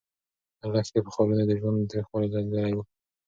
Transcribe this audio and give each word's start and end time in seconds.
لښتې 0.71 0.99
په 1.05 1.09
خالونو 1.13 1.43
د 1.47 1.51
ژوند 1.59 1.89
تریخوالی 1.91 2.27
لیدلی 2.33 2.71
و. 2.75 2.79